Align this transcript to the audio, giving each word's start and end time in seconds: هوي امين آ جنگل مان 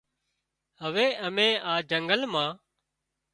هوي 0.81 1.07
امين 1.27 1.53
آ 1.73 1.73
جنگل 1.89 2.21
مان 2.33 2.49